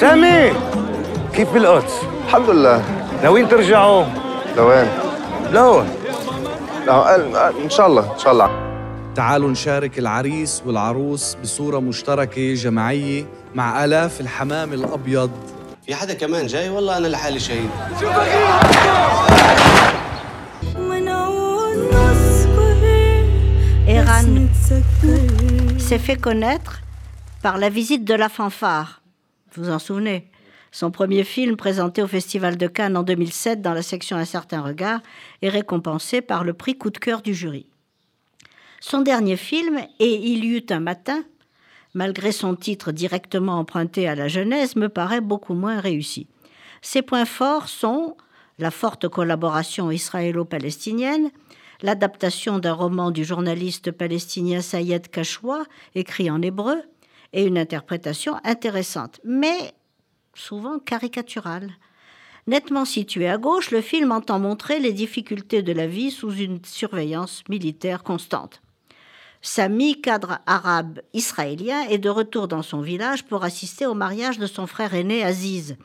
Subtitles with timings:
[0.00, 0.52] سامي
[1.32, 1.92] كيف بالقدس؟
[2.26, 2.84] الحمد لله
[3.22, 4.04] ناويين ترجعوا؟
[4.56, 4.88] لوين؟
[5.52, 5.88] لون
[7.64, 8.50] إن شاء الله إن شاء الله
[9.14, 13.24] تعالوا نشارك العريس والعروس بصورة مشتركة جماعية
[13.54, 15.30] مع آلاف الحمام الأبيض
[15.86, 17.70] في حدا كمان جاي والله أنا لحالي شهيد
[23.98, 24.26] Eran
[25.88, 26.80] s'est fait connaître
[27.42, 29.00] par la visite de la fanfare.
[29.54, 30.30] Vous en souvenez?
[30.72, 34.62] Son premier film, présenté au Festival de Cannes en 2007 dans la section Un certain
[34.62, 35.00] regard,
[35.42, 37.66] est récompensé par le prix coup de cœur du jury.
[38.80, 41.24] Son dernier film, Et il y eut un matin,
[41.94, 46.28] malgré son titre directement emprunté à la jeunesse, me paraît beaucoup moins réussi.
[46.80, 48.16] Ses points forts sont
[48.60, 51.30] la forte collaboration israélo-palestinienne,
[51.82, 55.64] l'adaptation d'un roman du journaliste palestinien Sayed Kachoua,
[55.96, 56.82] écrit en hébreu,
[57.32, 59.74] et une interprétation intéressante, mais
[60.34, 61.70] souvent caricaturale.
[62.46, 66.64] Nettement situé à gauche, le film entend montrer les difficultés de la vie sous une
[66.64, 68.62] surveillance militaire constante.
[69.42, 74.46] Sami, cadre arabe israélien, est de retour dans son village pour assister au mariage de
[74.46, 75.76] son frère aîné Aziz.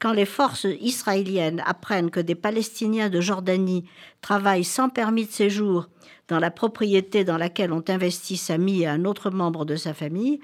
[0.00, 3.84] Quand les forces israéliennes apprennent que des Palestiniens de Jordanie
[4.22, 5.88] travaillent sans permis de séjour
[6.30, 10.40] dans la propriété dans laquelle ont investi Sami et un autre membre de sa famille,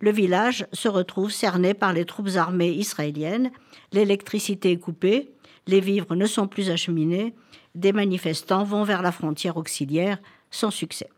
[0.00, 3.50] le village se retrouve cerné par les troupes armées israéliennes,
[3.92, 5.30] l'électricité est coupée,
[5.66, 7.34] les vivres ne sont plus acheminés,
[7.74, 10.18] des manifestants vont vers la frontière auxiliaire
[10.50, 11.10] sans succès.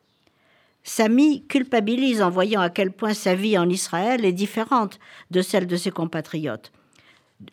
[0.82, 4.98] Sami culpabilise en voyant à quel point sa vie en Israël est différente
[5.30, 6.72] de celle de ses compatriotes.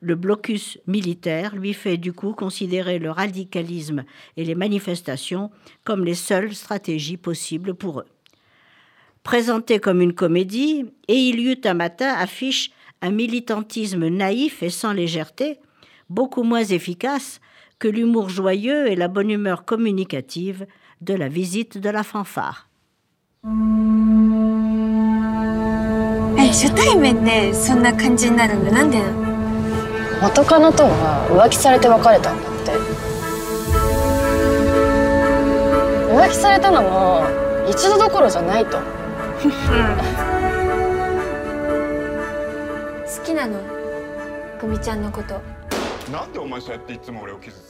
[0.02, 4.04] Le blocus militaire lui fait du coup considérer le radicalisme
[4.36, 5.52] et les manifestations
[5.84, 8.06] comme les seules stratégies possibles pour eux.
[9.24, 15.60] Présenté comme une comédie, Et il un matin affiche un militantisme naïf et sans légèreté,
[16.10, 17.40] beaucoup moins efficace
[17.78, 20.66] que l'humour joyeux et la bonne humeur communicative
[21.02, 22.70] de la visite de la fanfare.
[28.94, 29.25] え
[30.23, 32.73] 元カノとは浮気されて別れたんだって
[36.13, 37.23] 浮気されたのも
[37.69, 38.83] 一度どころじゃないと好
[43.25, 43.59] きなの
[44.61, 45.41] 久美ちゃんのこと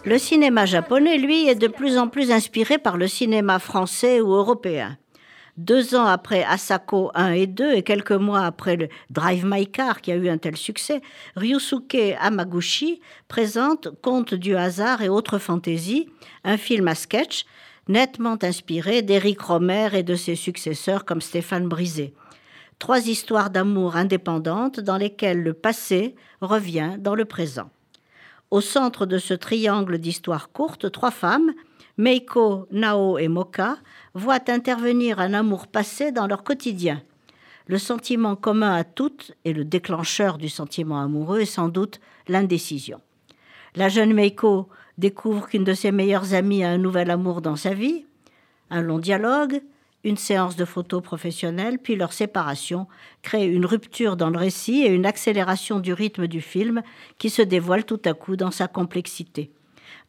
[0.04, 4.32] Le cinéma japonais, lui, est de plus en plus inspiré par le cinéma français ou
[4.32, 4.96] européen.
[5.57, 10.01] Deux ans après Asako 1 et 2 et quelques mois après le Drive My Car
[10.01, 11.01] qui a eu un tel succès,
[11.37, 12.99] Ryusuke Hamaguchi
[13.29, 16.09] présente Contes du hasard et autres fantaisies,
[16.43, 17.45] un film à sketch
[17.87, 22.13] nettement inspiré d'Éric Romer et de ses successeurs comme Stéphane Brisé.
[22.77, 27.69] Trois histoires d'amour indépendantes dans lesquelles le passé revient dans le présent.
[28.51, 31.53] Au centre de ce triangle d'histoires courtes, trois femmes,
[31.97, 33.77] Meiko, Nao et Moka,
[34.13, 37.01] voient intervenir un amour passé dans leur quotidien.
[37.67, 42.99] Le sentiment commun à toutes et le déclencheur du sentiment amoureux est sans doute l'indécision.
[43.75, 44.67] La jeune Meiko
[44.97, 48.05] découvre qu'une de ses meilleures amies a un nouvel amour dans sa vie,
[48.69, 49.61] un long dialogue,
[50.03, 52.87] une séance de photos professionnelles, puis leur séparation
[53.21, 56.83] crée une rupture dans le récit et une accélération du rythme du film
[57.17, 59.49] qui se dévoile tout à coup dans sa complexité.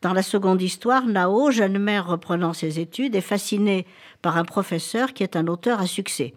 [0.02, 3.86] Dans la seconde histoire, Nao, jeune mère reprenant ses études, est fascinée
[4.22, 6.34] par un professeur qui est un auteur à succès.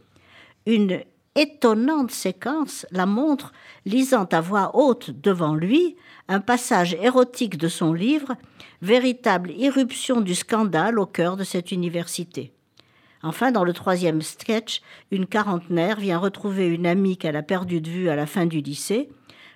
[0.65, 1.01] Une
[1.35, 3.53] étonnante séquence la montre
[3.85, 5.95] lisant à voix haute devant lui
[6.27, 8.35] un passage érotique de son livre,
[8.81, 12.51] véritable irruption du scandale au cœur de cette université.
[13.21, 14.81] Enfin, dans le troisième sketch,
[15.11, 18.61] une quarantenaire vient retrouver une amie qu'elle a perdue de vue à la fin du
[18.61, 19.09] lycée.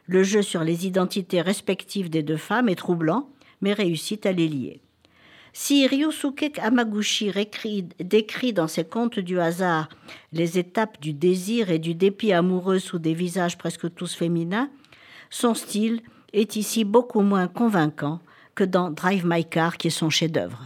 [0.05, 3.29] Le jeu sur les identités respectives des deux femmes est troublant,
[3.63, 4.81] mais réussit à les lier.
[5.53, 7.31] Si Ryusuke Hamaguchi
[7.99, 9.87] décrit dans ses contes du hasard
[10.31, 14.69] les étapes du désir et du dépit amoureux sous des visages presque tous féminins,
[15.29, 16.01] son style
[16.33, 18.19] est ici beaucoup moins convaincant
[18.55, 20.61] que dans Drive My Car qui est son chef-d'œuvre.